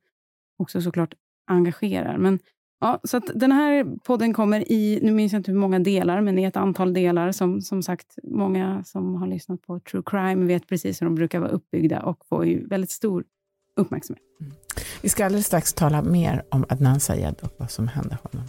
också 0.58 0.82
såklart 0.82 1.14
engagerar. 1.48 2.18
Men 2.18 2.40
Ja, 2.84 3.00
så 3.04 3.20
den 3.20 3.52
här 3.52 3.86
podden 4.04 4.34
kommer 4.34 4.72
i, 4.72 5.00
nu 5.04 5.12
minns 5.12 5.34
jag 5.34 5.40
inte 5.40 5.52
hur 5.52 5.60
många 5.60 5.80
delar, 5.80 6.22
men 6.22 6.40
i 6.40 6.44
ett 6.44 6.58
antal 6.58 6.94
delar. 6.94 7.32
Som, 7.32 7.62
som 7.62 7.84
sagt, 7.84 8.16
många 8.24 8.84
som 8.84 9.16
har 9.16 9.28
lyssnat 9.28 9.62
på 9.62 9.80
true 9.80 10.04
crime 10.06 10.46
vet 10.46 10.68
precis 10.68 11.02
hur 11.02 11.06
de 11.06 11.16
brukar 11.16 11.40
vara 11.40 11.52
uppbyggda 11.52 12.02
och 12.02 12.26
får 12.26 12.46
ju 12.46 12.68
väldigt 12.68 12.92
stor 12.92 13.24
uppmärksamhet. 13.76 14.24
Mm. 14.42 14.54
Vi 15.02 15.10
ska 15.10 15.26
alldeles 15.26 15.46
strax 15.46 15.74
tala 15.74 16.02
mer 16.02 16.44
om 16.50 16.66
Adnan 16.70 17.00
Sayed 17.00 17.36
och 17.42 17.54
vad 17.58 17.72
som 17.72 17.88
hände 17.88 18.18
honom. 18.24 18.48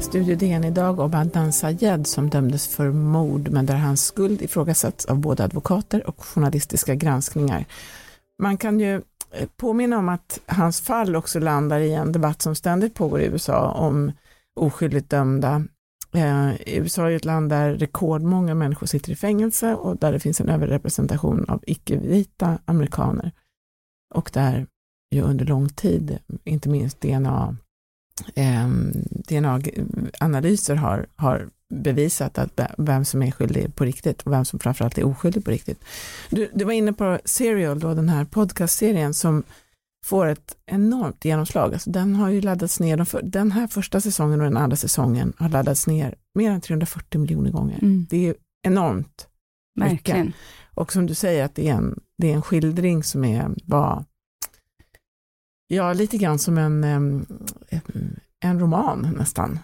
Studio 0.00 0.36
DN 0.36 0.64
idag 0.64 1.00
om 1.00 1.14
Adnan 1.14 1.52
Sayed 1.52 2.06
som 2.06 2.30
dömdes 2.30 2.68
för 2.68 2.90
mord 2.90 3.48
men 3.50 3.66
där 3.66 3.76
hans 3.76 4.04
skuld 4.04 4.42
ifrågasatts 4.42 5.04
av 5.04 5.18
både 5.18 5.44
advokater 5.44 6.08
och 6.08 6.24
journalistiska 6.24 6.94
granskningar. 6.94 7.64
Man 8.38 8.56
kan 8.56 8.80
ju 8.80 8.94
eh, 9.30 9.48
påminna 9.56 9.98
om 9.98 10.08
att 10.08 10.40
hans 10.46 10.80
fall 10.80 11.16
också 11.16 11.40
landar 11.40 11.80
i 11.80 11.94
en 11.94 12.12
debatt 12.12 12.42
som 12.42 12.54
ständigt 12.54 12.94
pågår 12.94 13.20
i 13.20 13.26
USA 13.26 13.70
om 13.70 14.12
oskyldigt 14.60 15.10
dömda. 15.10 15.64
Eh, 16.14 16.54
USA 16.66 17.10
är 17.10 17.16
ett 17.16 17.24
land 17.24 17.50
där 17.50 17.74
rekordmånga 17.74 18.54
människor 18.54 18.86
sitter 18.86 19.12
i 19.12 19.16
fängelse 19.16 19.74
och 19.74 19.96
där 19.96 20.12
det 20.12 20.20
finns 20.20 20.40
en 20.40 20.48
överrepresentation 20.48 21.44
av 21.48 21.64
icke-vita 21.66 22.58
amerikaner. 22.64 23.32
Och 24.14 24.30
där 24.32 24.66
ju 25.14 25.22
under 25.22 25.46
lång 25.46 25.68
tid, 25.68 26.18
inte 26.44 26.68
minst 26.68 27.00
DNA 27.00 27.56
eh, 28.34 28.68
DNA-analyser 29.28 30.74
har, 30.74 31.06
har 31.16 31.48
bevisat 31.74 32.38
att 32.38 32.60
vem 32.78 33.04
som 33.04 33.22
är 33.22 33.30
skyldig 33.30 33.74
på 33.74 33.84
riktigt 33.84 34.22
och 34.22 34.32
vem 34.32 34.44
som 34.44 34.58
framförallt 34.58 34.98
är 34.98 35.04
oskyldig 35.04 35.44
på 35.44 35.50
riktigt. 35.50 35.84
Du, 36.30 36.50
du 36.54 36.64
var 36.64 36.72
inne 36.72 36.92
på 36.92 37.18
Serial, 37.24 37.80
då, 37.80 37.94
den 37.94 38.08
här 38.08 38.24
podcastserien 38.24 39.14
som 39.14 39.42
får 40.04 40.26
ett 40.26 40.56
enormt 40.66 41.24
genomslag. 41.24 41.72
Alltså, 41.72 41.90
den 41.90 42.14
har 42.14 42.30
ju 42.30 42.40
laddats 42.40 42.80
ner, 42.80 42.96
de 42.96 43.06
för, 43.06 43.22
den 43.22 43.52
här 43.52 43.66
första 43.66 44.00
säsongen 44.00 44.40
och 44.40 44.46
den 44.46 44.56
andra 44.56 44.76
säsongen 44.76 45.32
har 45.38 45.48
laddats 45.48 45.86
ner 45.86 46.14
mer 46.34 46.50
än 46.50 46.60
340 46.60 47.20
miljoner 47.20 47.50
gånger. 47.50 47.78
Mm. 47.82 48.06
Det 48.10 48.28
är 48.28 48.34
enormt 48.62 49.28
Verkligen. 49.80 50.26
mycket. 50.26 50.40
Och 50.74 50.92
som 50.92 51.06
du 51.06 51.14
säger, 51.14 51.44
att 51.44 51.54
det 51.54 51.68
är 51.68 51.74
en, 51.74 52.00
det 52.18 52.30
är 52.30 52.34
en 52.34 52.42
skildring 52.42 53.02
som 53.02 53.24
är, 53.24 53.50
var, 53.64 54.04
ja, 55.66 55.92
lite 55.92 56.18
grann 56.18 56.38
som 56.38 56.58
en, 56.58 56.84
en 58.40 58.60
roman 58.60 59.14
nästan. 59.18 59.58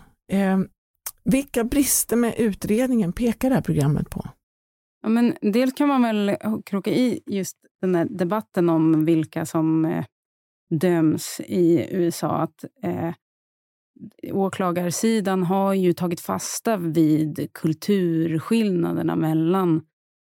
Vilka 1.25 1.64
brister 1.64 2.16
med 2.16 2.35
utredningen 2.38 3.12
pekar 3.12 3.49
det 3.49 3.54
här 3.54 3.62
programmet 3.62 4.11
på? 4.11 4.28
Ja, 5.02 5.09
men 5.09 5.37
dels 5.40 5.75
kan 5.75 5.88
man 5.88 6.02
väl 6.02 6.37
kroka 6.64 6.90
i 6.90 7.20
just 7.26 7.56
den 7.80 7.94
här 7.94 8.04
debatten 8.11 8.68
om 8.68 9.04
vilka 9.04 9.47
som 9.47 9.85
eh, 9.85 10.04
döms 10.71 11.41
i 11.47 11.89
USA. 11.91 12.37
Att 12.37 12.65
eh, 12.83 13.15
Åklagarsidan 14.33 15.43
har 15.43 15.75
ju 15.75 15.93
tagit 15.93 16.21
fasta 16.21 16.77
vid 16.77 17.49
kulturskillnaderna 17.53 19.17
mellan 19.17 19.83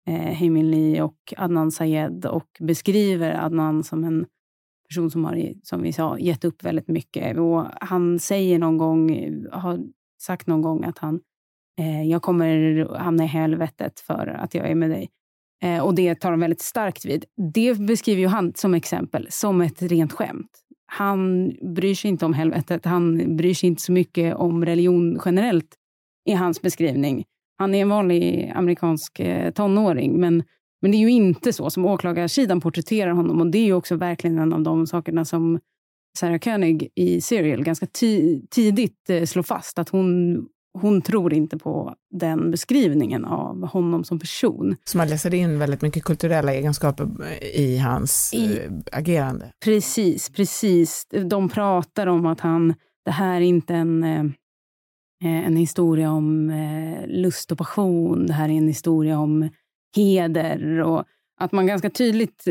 eh, 0.07 0.13
Hemin 0.13 1.01
och 1.01 1.33
Adnan 1.37 1.71
Sayed 1.71 2.25
och 2.25 2.47
beskriver 2.59 3.45
Adnan 3.45 3.83
som 3.83 4.03
en 4.03 4.25
person 4.89 5.11
som 5.11 5.25
har, 5.25 5.53
som 5.63 5.81
vi 5.81 5.93
sa, 5.93 6.19
gett 6.19 6.45
upp 6.45 6.63
väldigt 6.63 6.87
mycket. 6.87 7.37
Och 7.37 7.65
han 7.81 8.19
säger 8.19 8.59
någon 8.59 8.77
gång, 8.77 9.09
har 9.51 9.79
sagt 10.21 10.47
någon 10.47 10.61
gång 10.61 10.83
att 10.83 10.97
han 10.97 11.21
eh, 11.79 12.03
jag 12.03 12.21
kommer 12.21 12.85
hamna 12.97 13.23
i 13.23 13.27
helvetet 13.27 13.99
för 13.99 14.27
att 14.27 14.53
jag 14.53 14.69
är 14.69 14.75
med 14.75 14.89
dig. 14.89 15.09
Eh, 15.65 15.79
och 15.79 15.95
det 15.95 16.15
tar 16.15 16.31
de 16.31 16.39
väldigt 16.39 16.61
starkt 16.61 17.05
vid. 17.05 17.25
Det 17.53 17.79
beskriver 17.79 18.21
ju 18.21 18.27
han 18.27 18.53
som 18.55 18.73
exempel 18.73 19.27
som 19.29 19.61
ett 19.61 19.81
rent 19.81 20.13
skämt. 20.13 20.51
Han 20.85 21.51
bryr 21.75 21.95
sig 21.95 22.09
inte 22.09 22.25
om 22.25 22.33
helvetet. 22.33 22.85
Han 22.85 23.35
bryr 23.37 23.53
sig 23.53 23.67
inte 23.67 23.81
så 23.81 23.91
mycket 23.91 24.35
om 24.35 24.65
religion 24.65 25.19
generellt 25.25 25.75
i 26.29 26.33
hans 26.33 26.61
beskrivning. 26.61 27.23
Han 27.57 27.75
är 27.75 27.81
en 27.81 27.89
vanlig 27.89 28.51
amerikansk 28.55 29.19
eh, 29.19 29.51
tonåring, 29.51 30.19
men, 30.19 30.43
men 30.81 30.91
det 30.91 30.97
är 30.97 30.99
ju 30.99 31.11
inte 31.11 31.53
så 31.53 31.69
som 31.69 31.85
åklagarsidan 31.85 32.61
porträtterar 32.61 33.11
honom. 33.11 33.41
Och 33.41 33.47
det 33.47 33.57
är 33.57 33.65
ju 33.65 33.73
också 33.73 33.95
verkligen 33.95 34.39
en 34.39 34.53
av 34.53 34.61
de 34.61 34.87
sakerna 34.87 35.25
som 35.25 35.59
Sarah 36.17 36.39
Koenig 36.39 36.89
i 36.95 37.21
Serial 37.21 37.63
ganska 37.63 37.87
tidigt 38.49 39.09
eh, 39.09 39.23
slår 39.23 39.43
fast 39.43 39.79
att 39.79 39.89
hon 39.89 40.39
hon 40.81 41.01
tror 41.01 41.33
inte 41.33 41.57
på 41.57 41.95
den 42.11 42.51
beskrivningen 42.51 43.25
av 43.25 43.67
honom 43.67 44.03
som 44.03 44.19
person. 44.19 44.75
Så 44.83 44.97
man 44.97 45.07
läser 45.07 45.33
in 45.33 45.59
väldigt 45.59 45.81
mycket 45.81 46.03
kulturella 46.03 46.53
egenskaper 46.53 47.07
i 47.55 47.77
hans 47.77 48.33
I, 48.33 48.57
eh, 48.57 48.71
agerande? 48.91 49.51
Precis, 49.65 50.29
precis. 50.29 51.07
De 51.29 51.49
pratar 51.49 52.07
om 52.07 52.25
att 52.25 52.39
han, 52.39 52.73
det 53.05 53.11
här 53.11 53.35
är 53.35 53.45
inte 53.45 53.75
en, 53.75 54.03
eh, 54.03 54.25
en 55.23 55.57
historia 55.57 56.11
om 56.11 56.49
eh, 56.49 57.07
lust 57.07 57.51
och 57.51 57.57
passion, 57.57 58.27
det 58.27 58.33
här 58.33 58.49
är 58.49 58.53
en 58.53 58.67
historia 58.67 59.19
om 59.19 59.49
heder 59.95 60.81
och 60.81 61.03
att 61.39 61.51
man 61.51 61.67
ganska 61.67 61.89
tydligt 61.89 62.47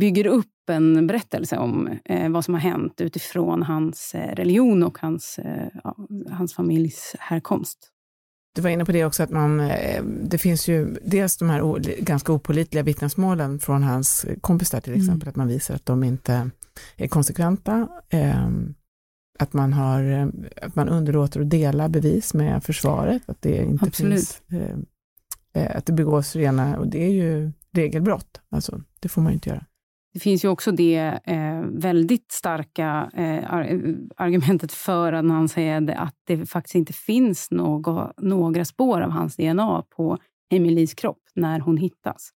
bygger 0.00 0.26
upp 0.26 0.55
en 0.70 1.06
berättelse 1.06 1.58
om 1.58 1.98
eh, 2.04 2.30
vad 2.30 2.44
som 2.44 2.54
har 2.54 2.60
hänt 2.60 3.00
utifrån 3.00 3.62
hans 3.62 4.14
eh, 4.14 4.34
religion 4.34 4.82
och 4.82 4.98
hans, 4.98 5.38
eh, 5.38 5.68
ja, 5.84 5.96
hans 6.30 6.54
familjs 6.54 7.16
härkomst. 7.18 7.92
Du 8.54 8.62
var 8.62 8.70
inne 8.70 8.84
på 8.84 8.92
det 8.92 9.04
också 9.04 9.22
att 9.22 9.30
man, 9.30 9.60
eh, 9.60 10.04
det 10.04 10.38
finns 10.38 10.68
ju 10.68 10.96
dels 11.04 11.36
de 11.36 11.50
här 11.50 11.78
ganska 12.02 12.32
opolitliga 12.32 12.82
vittnesmålen 12.82 13.58
från 13.58 13.82
hans 13.82 14.26
kompisar 14.40 14.80
till 14.80 14.92
mm. 14.92 15.04
exempel, 15.04 15.26
mm. 15.26 15.30
att 15.30 15.36
man 15.36 15.48
visar 15.48 15.74
att 15.74 15.86
de 15.86 16.04
inte 16.04 16.50
är 16.96 17.08
konsekventa, 17.08 17.88
ehm, 18.08 18.74
att 19.38 19.52
man, 19.52 19.72
har, 19.72 20.32
att 20.62 20.74
man 20.74 20.88
underlåter 20.88 21.40
att 21.40 21.50
dela 21.50 21.88
bevis 21.88 22.34
med 22.34 22.64
försvaret, 22.64 23.22
att 23.26 23.42
det 23.42 23.56
inte 23.56 23.84
Absolut. 23.84 24.12
finns, 24.14 24.42
eh, 25.52 25.76
att 25.76 25.86
det 25.86 25.92
begås 25.92 26.36
rena, 26.36 26.78
och 26.78 26.88
det 26.88 27.04
är 27.04 27.10
ju 27.10 27.52
regelbrott, 27.72 28.40
alltså 28.50 28.80
det 29.00 29.08
får 29.08 29.22
man 29.22 29.32
ju 29.32 29.34
inte 29.34 29.48
göra. 29.48 29.64
Det 30.16 30.20
finns 30.20 30.44
ju 30.44 30.48
också 30.48 30.72
det 30.72 31.20
eh, 31.24 31.62
väldigt 31.62 32.32
starka 32.32 33.10
eh, 33.14 33.54
argumentet 34.16 34.72
för 34.72 35.12
att 35.12 35.28
han 35.28 35.48
säger 35.48 35.90
att 35.90 36.14
det 36.26 36.46
faktiskt 36.46 36.74
inte 36.74 36.92
finns 36.92 37.50
några, 37.50 38.12
några 38.16 38.64
spår 38.64 39.00
av 39.00 39.10
hans 39.10 39.36
DNA 39.36 39.82
på 39.96 40.18
Emilies 40.50 40.94
kropp 40.94 41.22
när 41.34 41.60
hon 41.60 41.76
hittas. 41.76 42.30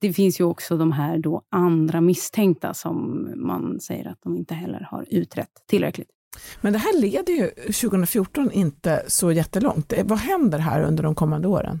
Det 0.00 0.12
finns 0.12 0.40
ju 0.40 0.44
också 0.44 0.76
de 0.76 0.92
här 0.92 1.18
då 1.18 1.42
andra 1.50 2.00
misstänkta 2.00 2.74
som 2.74 3.28
man 3.36 3.80
säger 3.80 4.08
att 4.08 4.18
de 4.22 4.36
inte 4.36 4.54
heller 4.54 4.86
har 4.90 5.06
utrett 5.10 5.52
tillräckligt. 5.66 6.10
Men 6.60 6.72
det 6.72 6.78
här 6.78 7.00
leder 7.00 7.32
ju 7.32 7.50
2014 7.72 8.50
inte 8.50 9.02
så 9.06 9.32
jättelångt. 9.32 9.92
Vad 10.04 10.18
händer 10.18 10.58
här 10.58 10.82
under 10.82 11.02
de 11.02 11.14
kommande 11.14 11.48
åren? 11.48 11.80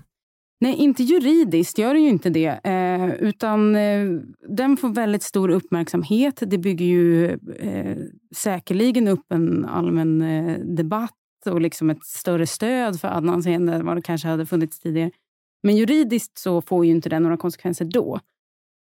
Nej, 0.60 0.74
inte 0.74 1.02
juridiskt 1.02 1.78
gör 1.78 1.94
det 1.94 2.00
ju 2.00 2.08
inte 2.08 2.30
det. 2.30 2.60
Eh, 2.98 3.14
utan 3.14 3.76
eh, 3.76 4.06
den 4.48 4.76
får 4.76 4.88
väldigt 4.88 5.22
stor 5.22 5.48
uppmärksamhet. 5.50 6.42
Det 6.46 6.58
bygger 6.58 6.86
ju 6.86 7.26
eh, 7.58 7.96
säkerligen 8.36 9.08
upp 9.08 9.32
en 9.32 9.64
allmän 9.64 10.22
eh, 10.22 10.58
debatt 10.58 11.14
och 11.46 11.60
liksom 11.60 11.90
ett 11.90 12.04
större 12.04 12.46
stöd 12.46 13.00
för 13.00 13.08
Adnan 13.08 13.42
Sehende 13.42 13.74
än 13.74 13.86
vad 13.86 13.96
det 13.96 14.02
kanske 14.02 14.28
hade 14.28 14.46
funnits 14.46 14.80
tidigare. 14.80 15.10
Men 15.62 15.76
juridiskt 15.76 16.38
så 16.38 16.60
får 16.60 16.86
ju 16.86 16.90
inte 16.90 17.08
det 17.08 17.20
några 17.20 17.36
konsekvenser 17.36 17.84
då. 17.84 18.20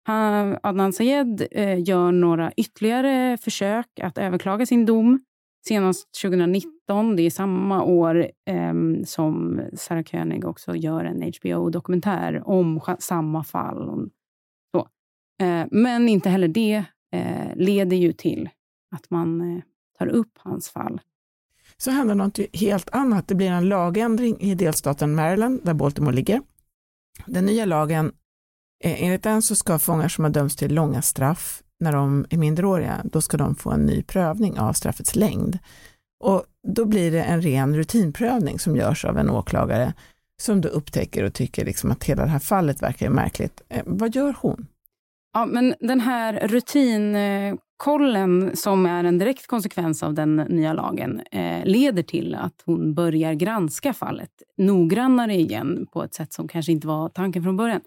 Han, 0.06 0.58
Adnan 0.62 0.92
Sayed 0.92 1.46
eh, 1.50 1.82
gör 1.88 2.12
några 2.12 2.52
ytterligare 2.56 3.36
försök 3.36 3.86
att 4.02 4.18
överklaga 4.18 4.66
sin 4.66 4.86
dom. 4.86 5.20
Senast 5.68 6.08
2019, 6.22 7.16
det 7.16 7.22
är 7.22 7.30
samma 7.30 7.84
år 7.84 8.30
eh, 8.46 8.74
som 9.04 9.60
Sarah 9.74 10.02
Koenig 10.02 10.44
också 10.44 10.76
gör 10.76 11.04
en 11.04 11.22
HBO-dokumentär 11.22 12.48
om 12.48 12.80
samma 12.98 13.44
fall. 13.44 14.10
Så. 14.72 14.88
Eh, 15.44 15.66
men 15.70 16.08
inte 16.08 16.28
heller 16.28 16.48
det 16.48 16.84
eh, 17.12 17.56
leder 17.56 17.96
ju 17.96 18.12
till 18.12 18.48
att 18.96 19.10
man 19.10 19.40
eh, 19.40 19.62
tar 19.98 20.06
upp 20.06 20.38
hans 20.38 20.68
fall. 20.68 21.00
Så 21.76 21.90
händer 21.90 22.14
något 22.14 22.38
helt 22.52 22.90
annat. 22.90 23.28
Det 23.28 23.34
blir 23.34 23.50
en 23.50 23.68
lagändring 23.68 24.40
i 24.40 24.54
delstaten 24.54 25.14
Maryland, 25.14 25.60
där 25.64 25.74
Baltimore 25.74 26.14
ligger. 26.14 26.42
Den 27.26 27.46
nya 27.46 27.64
lagen, 27.64 28.12
eh, 28.84 29.02
enligt 29.02 29.22
den 29.22 29.42
så 29.42 29.56
ska 29.56 29.78
fångar 29.78 30.08
som 30.08 30.24
har 30.24 30.30
dömts 30.30 30.56
till 30.56 30.74
långa 30.74 31.02
straff 31.02 31.62
när 31.80 31.92
de 31.92 32.26
är 32.30 32.38
minderåriga, 32.38 33.00
då 33.04 33.20
ska 33.20 33.36
de 33.36 33.54
få 33.54 33.70
en 33.70 33.86
ny 33.86 34.02
prövning 34.02 34.58
av 34.58 34.72
straffets 34.72 35.16
längd. 35.16 35.58
Och 36.24 36.44
då 36.68 36.84
blir 36.84 37.12
det 37.12 37.22
en 37.22 37.42
ren 37.42 37.76
rutinprövning 37.76 38.58
som 38.58 38.76
görs 38.76 39.04
av 39.04 39.18
en 39.18 39.30
åklagare 39.30 39.94
som 40.42 40.60
då 40.60 40.68
upptäcker 40.68 41.24
och 41.24 41.34
tycker 41.34 41.64
liksom 41.64 41.90
att 41.90 42.04
hela 42.04 42.22
det 42.22 42.30
här 42.30 42.38
fallet 42.38 42.82
verkar 42.82 43.10
märkligt. 43.10 43.62
Eh, 43.68 43.82
vad 43.86 44.14
gör 44.14 44.34
hon? 44.40 44.66
Ja, 45.32 45.46
men 45.46 45.74
den 45.80 46.00
här 46.00 46.48
rutinkollen 46.48 48.56
som 48.56 48.86
är 48.86 49.04
en 49.04 49.18
direkt 49.18 49.46
konsekvens 49.46 50.02
av 50.02 50.14
den 50.14 50.36
nya 50.36 50.72
lagen 50.72 51.20
eh, 51.32 51.64
leder 51.64 52.02
till 52.02 52.34
att 52.34 52.62
hon 52.64 52.94
börjar 52.94 53.34
granska 53.34 53.92
fallet 53.92 54.30
noggrannare 54.56 55.34
igen 55.34 55.86
på 55.92 56.04
ett 56.04 56.14
sätt 56.14 56.32
som 56.32 56.48
kanske 56.48 56.72
inte 56.72 56.86
var 56.86 57.08
tanken 57.08 57.42
från 57.42 57.56
början. 57.56 57.80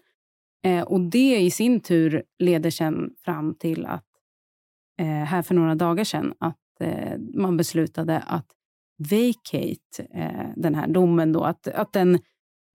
Eh, 0.64 0.82
och 0.82 1.00
Det 1.00 1.40
i 1.40 1.50
sin 1.50 1.80
tur 1.80 2.22
leder 2.38 2.70
sen 2.70 3.10
fram 3.24 3.54
till 3.54 3.86
att 3.86 4.06
eh, 5.00 5.06
här 5.06 5.42
för 5.42 5.54
några 5.54 5.74
dagar 5.74 6.04
sedan 6.04 6.34
att 6.38 6.56
eh, 6.80 7.18
man 7.34 7.56
beslutade 7.56 8.18
att 8.18 8.46
vacate 8.98 10.02
eh, 10.14 10.48
den 10.56 10.74
här 10.74 10.88
domen. 10.88 11.32
Då, 11.32 11.42
att, 11.42 11.68
att 11.68 11.92
den, 11.92 12.18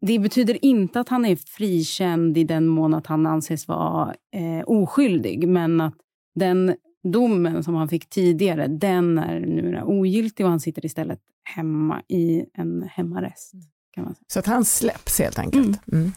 det 0.05 0.19
betyder 0.19 0.65
inte 0.65 0.99
att 0.99 1.09
han 1.09 1.25
är 1.25 1.35
frikänd 1.35 2.37
i 2.37 2.43
den 2.43 2.67
mån 2.67 2.93
att 2.93 3.07
han 3.07 3.25
anses 3.25 3.67
vara 3.67 4.15
eh, 4.35 4.63
oskyldig, 4.65 5.47
men 5.47 5.81
att 5.81 5.95
den 6.35 6.75
domen 7.13 7.63
som 7.63 7.75
han 7.75 7.89
fick 7.89 8.09
tidigare, 8.09 8.67
den 8.67 9.17
är 9.17 9.39
nu 9.39 9.81
ogiltig 9.83 10.45
och 10.45 10.49
han 10.49 10.59
sitter 10.59 10.85
istället 10.85 11.19
hemma 11.43 12.01
i 12.07 12.45
en 12.53 12.83
hemarrest. 12.91 13.51
Säga. 13.95 14.15
Så 14.27 14.39
att 14.39 14.45
han 14.45 14.65
släpps 14.65 15.19
helt 15.19 15.39
enkelt 15.39 15.87
mm. 15.91 16.11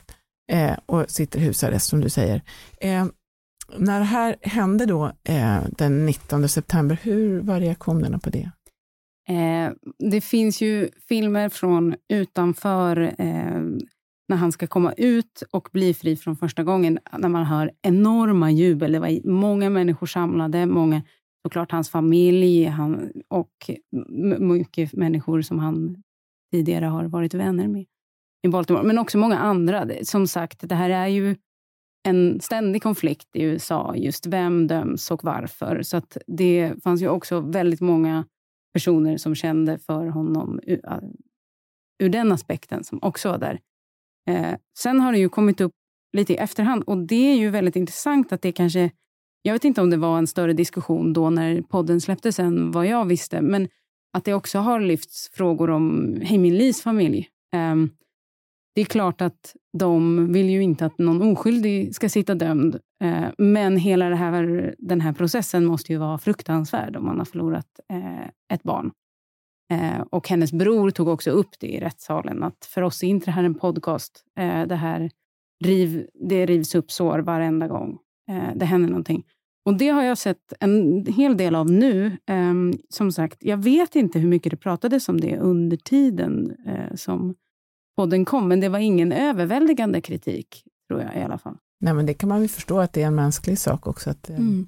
Eh, 0.48 0.76
och 0.86 1.10
sitter 1.10 1.38
i 1.38 1.42
husarrest 1.42 1.88
som 1.88 2.00
du 2.00 2.08
säger. 2.08 2.42
Eh, 2.80 3.06
när 3.76 3.98
det 3.98 4.04
här 4.04 4.36
hände 4.42 4.86
då 4.86 5.12
eh, 5.24 5.58
den 5.78 6.06
19 6.06 6.48
september, 6.48 6.98
hur 7.02 7.40
var 7.40 7.60
reaktionerna 7.60 8.18
på 8.18 8.30
det? 8.30 8.50
Eh, 9.28 9.72
det 10.10 10.20
finns 10.20 10.60
ju 10.60 10.88
filmer 11.08 11.48
från 11.48 11.94
utanför 12.08 13.14
eh, 13.18 13.60
när 14.28 14.36
han 14.36 14.52
ska 14.52 14.66
komma 14.66 14.92
ut 14.92 15.42
och 15.50 15.68
bli 15.72 15.94
fri 15.94 16.16
från 16.16 16.36
första 16.36 16.64
gången, 16.64 16.98
när 17.18 17.28
man 17.28 17.44
hör 17.44 17.70
enorma 17.82 18.50
jubel. 18.50 18.92
Det 18.92 18.98
var 18.98 19.28
många 19.28 19.70
människor 19.70 20.06
samlade, 20.06 20.66
många, 20.66 21.02
såklart 21.42 21.72
hans 21.72 21.90
familj 21.90 22.64
han, 22.64 23.12
och 23.28 23.70
mycket 24.38 24.92
människor 24.92 25.42
som 25.42 25.58
han 25.58 26.02
tidigare 26.52 26.84
har 26.84 27.04
varit 27.04 27.34
vänner 27.34 27.68
med 27.68 27.86
i 28.42 28.48
Baltimore. 28.48 28.82
Men 28.82 28.98
också 28.98 29.18
många 29.18 29.38
andra. 29.38 29.88
Som 30.02 30.26
sagt, 30.26 30.68
det 30.68 30.74
här 30.74 30.90
är 30.90 31.06
ju 31.06 31.36
en 32.08 32.40
ständig 32.40 32.82
konflikt 32.82 33.28
i 33.36 33.42
USA, 33.42 33.94
just 33.96 34.26
vem 34.26 34.66
döms 34.66 35.10
och 35.10 35.24
varför. 35.24 35.82
Så 35.82 35.96
att 35.96 36.16
det 36.26 36.72
fanns 36.84 37.02
ju 37.02 37.08
också 37.08 37.40
väldigt 37.40 37.80
många 37.80 38.24
personer 38.72 39.16
som 39.16 39.34
kände 39.34 39.78
för 39.78 40.06
honom 40.06 40.60
ur, 40.62 40.80
ur 41.98 42.08
den 42.08 42.32
aspekten, 42.32 42.84
som 42.84 42.98
också 43.02 43.28
var 43.28 43.38
där. 43.38 43.60
Eh, 44.28 44.56
sen 44.78 45.00
har 45.00 45.12
det 45.12 45.18
ju 45.18 45.28
kommit 45.28 45.60
upp 45.60 45.72
lite 46.12 46.32
i 46.32 46.36
efterhand 46.36 46.82
och 46.82 46.98
det 46.98 47.32
är 47.32 47.36
ju 47.36 47.50
väldigt 47.50 47.76
intressant 47.76 48.32
att 48.32 48.42
det 48.42 48.52
kanske... 48.52 48.90
Jag 49.42 49.52
vet 49.52 49.64
inte 49.64 49.80
om 49.80 49.90
det 49.90 49.96
var 49.96 50.18
en 50.18 50.26
större 50.26 50.52
diskussion 50.52 51.12
då 51.12 51.30
när 51.30 51.62
podden 51.62 52.00
släpptes 52.00 52.38
än 52.38 52.70
vad 52.70 52.86
jag 52.86 53.04
visste, 53.04 53.40
men 53.40 53.68
att 54.12 54.24
det 54.24 54.34
också 54.34 54.58
har 54.58 54.80
lyfts 54.80 55.30
frågor 55.32 55.70
om 55.70 56.16
Heimil 56.22 56.54
Lees 56.54 56.82
familj. 56.82 57.28
Eh, 57.54 57.74
det 58.78 58.82
är 58.82 58.86
klart 58.86 59.20
att 59.20 59.56
de 59.78 60.32
vill 60.32 60.50
ju 60.50 60.62
inte 60.62 60.86
att 60.86 60.98
någon 60.98 61.22
oskyldig 61.22 61.94
ska 61.94 62.08
sitta 62.08 62.34
dömd. 62.34 62.78
Eh, 63.04 63.28
men 63.38 63.76
hela 63.76 64.14
här, 64.14 64.74
den 64.78 65.00
här 65.00 65.12
processen 65.12 65.64
måste 65.64 65.92
ju 65.92 65.98
vara 65.98 66.18
fruktansvärd 66.18 66.96
om 66.96 67.04
man 67.04 67.18
har 67.18 67.24
förlorat 67.24 67.80
eh, 67.92 68.54
ett 68.54 68.62
barn. 68.62 68.90
Eh, 69.72 70.00
och 70.10 70.28
hennes 70.28 70.52
bror 70.52 70.90
tog 70.90 71.08
också 71.08 71.30
upp 71.30 71.48
det 71.60 71.66
i 71.66 71.80
rättssalen, 71.80 72.42
att 72.42 72.64
för 72.64 72.82
oss 72.82 73.02
är 73.02 73.06
inte 73.06 73.26
det 73.26 73.30
här 73.30 73.44
en 73.44 73.54
podcast. 73.54 74.24
Det 74.68 74.74
här 74.74 75.10
riv, 75.64 76.06
det 76.28 76.46
rivs 76.46 76.74
upp 76.74 76.90
sår 76.90 77.18
varenda 77.18 77.68
gång 77.68 77.98
det 78.54 78.64
händer 78.64 78.88
någonting. 78.88 79.24
Och 79.64 79.78
Det 79.78 79.88
har 79.88 80.02
jag 80.02 80.18
sett 80.18 80.52
en 80.60 81.06
hel 81.06 81.36
del 81.36 81.54
av 81.54 81.70
nu. 81.70 82.16
Ehm, 82.26 82.72
som 82.88 83.12
sagt, 83.12 83.38
jag 83.40 83.56
vet 83.56 83.96
inte 83.96 84.18
hur 84.18 84.28
mycket 84.28 84.50
det 84.50 84.56
pratades 84.56 85.08
om 85.08 85.20
det 85.20 85.38
under 85.38 85.76
tiden 85.76 86.56
som 86.94 87.34
podden 87.98 88.24
kom, 88.24 88.48
men 88.48 88.60
det 88.60 88.68
var 88.68 88.78
ingen 88.78 89.12
överväldigande 89.12 90.00
kritik, 90.00 90.64
tror 90.88 91.00
jag 91.02 91.16
i 91.16 91.22
alla 91.22 91.38
fall. 91.38 91.56
Nej, 91.80 91.94
men 91.94 92.06
det 92.06 92.14
kan 92.14 92.28
man 92.28 92.42
ju 92.42 92.48
förstå 92.48 92.80
att 92.80 92.92
det 92.92 93.02
är 93.02 93.06
en 93.06 93.14
mänsklig 93.14 93.58
sak 93.58 93.86
också. 93.86 94.10
Att, 94.10 94.28
mm. 94.28 94.66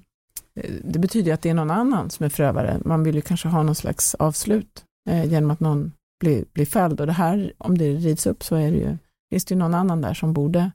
Det 0.83 0.99
betyder 0.99 1.33
att 1.33 1.41
det 1.41 1.49
är 1.49 1.53
någon 1.53 1.71
annan 1.71 2.09
som 2.09 2.25
är 2.25 2.29
förövare. 2.29 2.81
Man 2.85 3.03
vill 3.03 3.15
ju 3.15 3.21
kanske 3.21 3.47
ha 3.47 3.63
någon 3.63 3.75
slags 3.75 4.15
avslut 4.15 4.85
eh, 5.09 5.25
genom 5.25 5.51
att 5.51 5.59
någon 5.59 5.91
blir, 6.19 6.45
blir 6.53 6.65
fälld. 6.65 7.01
Och 7.01 7.07
det 7.07 7.13
här, 7.13 7.53
om 7.57 7.77
det 7.77 7.93
rivs 7.93 8.27
upp 8.27 8.43
så 8.43 8.55
är 8.55 8.71
det 8.71 8.77
ju, 8.77 8.97
finns 9.29 9.45
det 9.45 9.53
ju 9.53 9.59
någon 9.59 9.73
annan 9.73 10.01
där 10.01 10.13
som 10.13 10.33
borde 10.33 10.71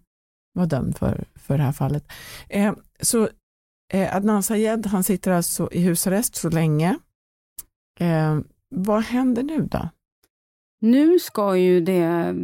vara 0.54 0.66
dömd 0.66 0.98
för, 0.98 1.24
för 1.34 1.58
det 1.58 1.64
här 1.64 1.72
fallet. 1.72 2.04
Eh, 2.48 2.74
så 3.00 3.28
eh, 3.92 4.16
Adnan 4.16 4.42
Sayed, 4.42 4.86
han 4.86 5.04
sitter 5.04 5.30
alltså 5.30 5.68
i 5.72 5.80
husarrest 5.80 6.34
så 6.34 6.48
länge. 6.48 6.98
Eh, 8.00 8.38
vad 8.74 9.02
händer 9.02 9.42
nu 9.42 9.68
då? 9.70 9.88
Nu 10.80 11.18
ska 11.18 11.56
ju 11.56 11.80
det 11.80 12.34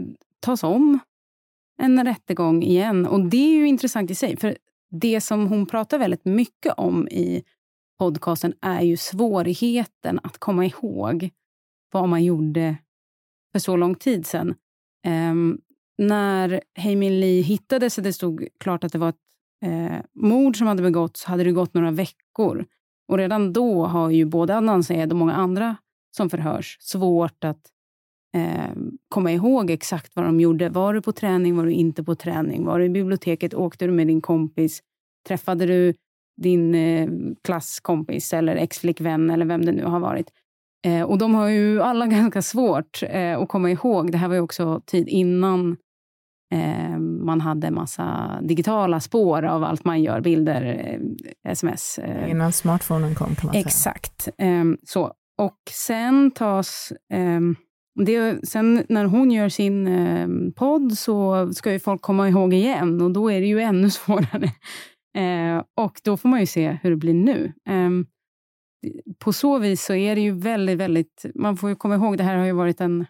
tas 0.40 0.64
om 0.64 0.98
en 1.78 2.04
rättegång 2.04 2.62
igen. 2.62 3.06
Och 3.06 3.20
det 3.20 3.36
är 3.36 3.56
ju 3.56 3.68
intressant 3.68 4.10
i 4.10 4.14
sig. 4.14 4.36
För 4.36 4.56
det 4.90 5.20
som 5.20 5.46
hon 5.46 5.66
pratar 5.66 5.98
väldigt 5.98 6.24
mycket 6.24 6.74
om 6.76 7.08
i 7.08 7.42
podcasten 7.98 8.54
är 8.60 8.80
ju 8.80 8.96
svårigheten 8.96 10.20
att 10.22 10.38
komma 10.38 10.66
ihåg 10.66 11.30
vad 11.92 12.08
man 12.08 12.24
gjorde 12.24 12.76
för 13.52 13.58
så 13.58 13.76
lång 13.76 13.94
tid 13.94 14.26
sedan. 14.26 14.54
Um, 15.06 15.60
när 15.98 16.60
Heimin 16.74 17.20
Lee 17.20 17.42
hittades 17.42 17.98
och 17.98 18.04
det 18.04 18.12
stod 18.12 18.48
klart 18.60 18.84
att 18.84 18.92
det 18.92 18.98
var 18.98 19.08
ett 19.08 19.16
eh, 19.64 19.98
mord 20.14 20.56
som 20.56 20.66
hade 20.66 20.82
begåtts 20.82 21.24
hade 21.24 21.44
det 21.44 21.52
gått 21.52 21.74
några 21.74 21.90
veckor. 21.90 22.66
Och 23.08 23.18
redan 23.18 23.52
då 23.52 23.86
har 23.86 24.10
ju 24.10 24.24
både 24.24 24.56
Adnan 24.56 24.84
Syed 24.84 25.12
och 25.12 25.18
många 25.18 25.34
andra 25.34 25.76
som 26.16 26.30
förhörs 26.30 26.76
svårt 26.80 27.44
att 27.44 27.72
eh, 28.34 28.70
komma 29.08 29.32
ihåg 29.32 29.70
exakt 29.70 30.16
vad 30.16 30.24
de 30.24 30.40
gjorde. 30.40 30.68
Var 30.68 30.94
du 30.94 31.02
på 31.02 31.12
träning? 31.12 31.56
Var 31.56 31.64
du 31.64 31.72
inte 31.72 32.04
på 32.04 32.14
träning? 32.14 32.64
Var 32.64 32.78
du 32.78 32.84
i 32.84 32.88
biblioteket? 32.88 33.54
Åkte 33.54 33.86
du 33.86 33.92
med 33.92 34.06
din 34.06 34.20
kompis? 34.20 34.80
Träffade 35.28 35.66
du 35.66 35.94
din 36.42 36.74
eh, 36.74 37.08
klasskompis 37.44 38.32
eller 38.32 38.56
exflickvän 38.56 39.30
eller 39.30 39.46
vem 39.46 39.64
det 39.64 39.72
nu 39.72 39.84
har 39.84 40.00
varit? 40.00 40.30
Eh, 40.86 41.02
och 41.02 41.18
de 41.18 41.34
har 41.34 41.48
ju 41.48 41.82
alla 41.82 42.06
ganska 42.06 42.42
svårt 42.42 43.02
att 43.36 43.48
komma 43.48 43.70
ihåg. 43.70 44.12
Det 44.12 44.18
här 44.18 44.28
var 44.28 44.34
ju 44.34 44.40
också 44.40 44.80
tid 44.86 45.08
innan 45.08 45.76
man 47.20 47.40
hade 47.40 47.70
massa 47.70 48.38
digitala 48.42 49.00
spår 49.00 49.42
av 49.42 49.64
allt 49.64 49.84
man 49.84 50.02
gör, 50.02 50.20
bilder, 50.20 50.98
sms. 51.48 51.98
Innan 52.28 52.52
smartphonen 52.52 53.14
kom 53.14 53.34
kan 53.34 53.46
man 53.46 53.52
säga. 53.52 53.64
Exakt. 53.66 54.28
Ehm, 54.38 54.78
så. 54.84 55.12
Och 55.38 55.60
sen 55.70 56.30
tas... 56.30 56.92
Det, 57.94 58.48
sen 58.48 58.86
när 58.88 59.04
hon 59.04 59.30
gör 59.30 59.48
sin 59.48 59.86
eh, 59.86 60.28
podd 60.56 60.98
så 60.98 61.48
ska 61.52 61.72
ju 61.72 61.78
folk 61.78 62.02
komma 62.02 62.28
ihåg 62.28 62.54
igen 62.54 63.00
och 63.00 63.10
då 63.10 63.30
är 63.30 63.40
det 63.40 63.46
ju 63.46 63.60
ännu 63.60 63.90
svårare. 63.90 64.52
Eh, 65.16 65.62
och 65.76 66.00
då 66.04 66.16
får 66.16 66.28
man 66.28 66.40
ju 66.40 66.46
se 66.46 66.78
hur 66.82 66.90
det 66.90 66.96
blir 66.96 67.14
nu. 67.14 67.52
Eh, 67.68 67.90
på 69.18 69.32
så 69.32 69.58
vis 69.58 69.84
så 69.84 69.94
är 69.94 70.14
det 70.14 70.20
ju 70.20 70.32
väldigt, 70.32 70.78
väldigt... 70.78 71.26
Man 71.34 71.56
får 71.56 71.70
ju 71.70 71.76
komma 71.76 71.94
ihåg, 71.94 72.18
det 72.18 72.24
här 72.24 72.36
har 72.36 72.44
ju 72.44 72.52
varit 72.52 72.80
en, 72.80 73.00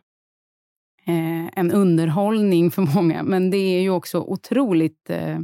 eh, 1.07 1.59
en 1.59 1.73
underhållning 1.73 2.71
för 2.71 2.83
många, 2.95 3.23
men 3.23 3.51
det 3.51 3.57
är 3.57 3.81
ju 3.81 3.91
också 3.91 4.21
otroligt 4.21 5.11
eh, 5.11 5.39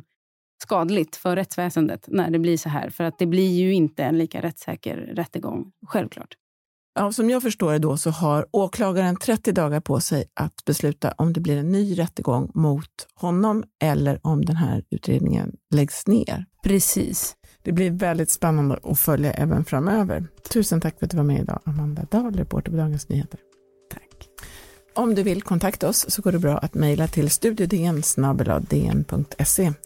skadligt 0.63 1.17
för 1.17 1.37
rättsväsendet 1.37 2.05
när 2.09 2.31
det 2.31 2.39
blir 2.39 2.57
så 2.57 2.69
här. 2.69 2.91
För 2.91 3.05
att 3.05 3.19
det 3.19 3.27
blir 3.27 3.51
ju 3.51 3.75
inte 3.75 4.05
en 4.05 4.19
lika 4.19 4.43
rättssäker 4.43 4.97
rättegång, 4.97 5.73
självklart. 5.87 6.35
Ja, 6.99 7.13
som 7.13 7.31
jag 7.31 7.43
förstår 7.43 7.73
det 7.73 7.79
då 7.79 7.97
så 7.97 8.11
har 8.11 8.47
åklagaren 8.51 9.17
30 9.17 9.53
dagar 9.53 9.81
på 9.81 10.01
sig 10.01 10.25
att 10.35 10.65
besluta 10.65 11.15
om 11.19 11.33
det 11.33 11.41
blir 11.41 11.57
en 11.57 11.73
ny 11.73 11.99
rättegång 11.99 12.51
mot 12.55 13.07
honom 13.15 13.65
eller 13.83 14.21
om 14.23 14.45
den 14.45 14.57
här 14.57 14.85
utredningen 14.91 15.53
läggs 15.75 16.07
ner. 16.07 16.45
Precis. 16.65 17.37
Det 17.63 17.73
blir 17.73 17.91
väldigt 17.91 18.31
spännande 18.31 18.79
att 18.83 18.99
följa 18.99 19.33
även 19.33 19.65
framöver. 19.65 20.27
Tusen 20.53 20.81
tack 20.81 20.99
för 20.99 21.07
att 21.07 21.11
du 21.11 21.17
var 21.17 21.25
med 21.25 21.41
idag, 21.41 21.61
Amanda 21.65 22.07
Dahl, 22.11 22.37
reporter 22.37 22.71
på 22.71 22.77
Dagens 22.77 23.09
Nyheter. 23.09 23.41
Om 24.99 25.15
du 25.15 25.23
vill 25.23 25.43
kontakta 25.43 25.89
oss 25.89 26.11
så 26.11 26.23
går 26.23 26.33
det 26.33 26.39
bra 26.39 26.59
att 26.59 26.75
mejla 26.75 27.09
till 27.09 27.31
studiodn.se. 27.31 27.73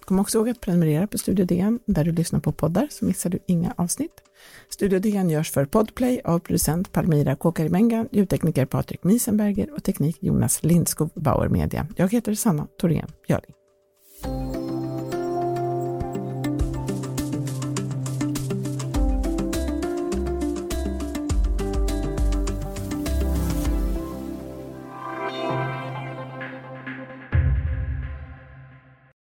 Kom 0.04 0.18
också 0.18 0.38
ihåg 0.38 0.48
att 0.48 0.60
prenumerera 0.60 1.06
på 1.06 1.18
Studio 1.18 1.44
DN 1.44 1.80
där 1.86 2.04
du 2.04 2.12
lyssnar 2.12 2.40
på 2.40 2.52
poddar 2.52 2.88
så 2.90 3.04
missar 3.04 3.30
du 3.30 3.38
inga 3.46 3.74
avsnitt. 3.76 4.22
Studio 4.68 4.98
DN 4.98 5.30
görs 5.30 5.50
för 5.50 5.64
Podplay 5.64 6.20
av 6.24 6.38
producent 6.38 6.92
Palmira 6.92 7.36
Kåkarimenga, 7.36 8.06
ljudtekniker 8.10 8.66
Patrik 8.66 9.04
Miesenberger 9.04 9.74
och 9.74 9.84
teknik 9.84 10.16
Jonas 10.20 10.62
Lindskog 10.62 11.10
Bauer 11.14 11.48
Media. 11.48 11.86
Jag 11.96 12.12
heter 12.12 12.34
Sanna 12.34 12.66
Thorén 12.80 13.08
Björling. 13.26 13.54